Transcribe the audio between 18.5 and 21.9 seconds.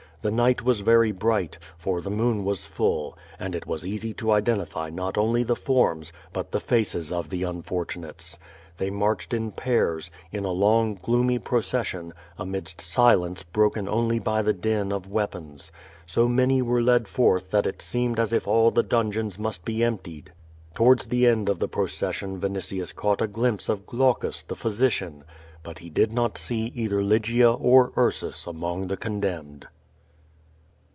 the dungeons must be emptied. Towards the end of the